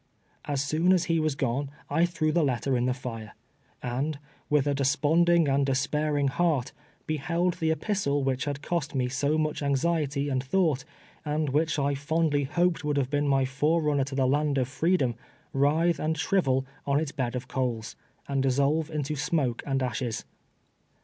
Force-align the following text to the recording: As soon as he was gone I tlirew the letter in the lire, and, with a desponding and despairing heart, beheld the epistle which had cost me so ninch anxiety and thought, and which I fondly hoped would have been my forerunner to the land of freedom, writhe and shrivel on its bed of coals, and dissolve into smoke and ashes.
As 0.45 0.63
soon 0.63 0.93
as 0.93 1.03
he 1.03 1.19
was 1.19 1.35
gone 1.35 1.69
I 1.87 2.05
tlirew 2.05 2.33
the 2.33 2.43
letter 2.43 2.75
in 2.75 2.87
the 2.87 2.99
lire, 3.05 3.35
and, 3.83 4.17
with 4.49 4.65
a 4.65 4.73
desponding 4.73 5.47
and 5.47 5.63
despairing 5.63 6.27
heart, 6.29 6.71
beheld 7.05 7.59
the 7.59 7.69
epistle 7.69 8.23
which 8.23 8.45
had 8.45 8.63
cost 8.63 8.95
me 8.95 9.09
so 9.09 9.37
ninch 9.37 9.61
anxiety 9.61 10.27
and 10.27 10.43
thought, 10.43 10.85
and 11.23 11.49
which 11.49 11.77
I 11.77 11.93
fondly 11.93 12.45
hoped 12.45 12.83
would 12.83 12.97
have 12.97 13.11
been 13.11 13.27
my 13.27 13.45
forerunner 13.45 14.05
to 14.05 14.15
the 14.15 14.25
land 14.25 14.57
of 14.57 14.67
freedom, 14.67 15.13
writhe 15.53 15.99
and 15.99 16.17
shrivel 16.17 16.65
on 16.87 16.99
its 16.99 17.11
bed 17.11 17.35
of 17.35 17.47
coals, 17.47 17.95
and 18.27 18.41
dissolve 18.41 18.89
into 18.89 19.15
smoke 19.15 19.61
and 19.67 19.83
ashes. 19.83 20.25